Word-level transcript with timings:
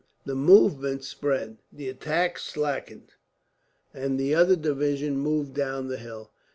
The 0.25 0.33
movement 0.33 1.03
spread, 1.03 1.59
the 1.71 1.87
attack 1.87 2.39
slackened, 2.39 3.13
and 3.93 4.19
the 4.19 4.33
other 4.33 4.55
division 4.55 5.15
moved 5.19 5.53
down 5.53 5.89
the 5.89 5.97
hill. 5.97 6.31